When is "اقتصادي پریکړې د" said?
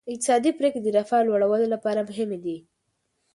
0.11-0.87